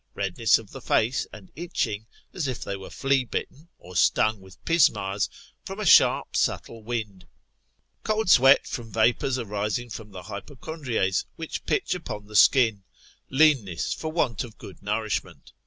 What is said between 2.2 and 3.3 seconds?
as if they were flea